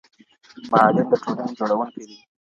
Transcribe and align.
معلم 0.71 1.07
د 1.11 1.13
ټولنې 1.23 1.51
جوړونکی 1.57 2.03
دی. 2.09 2.17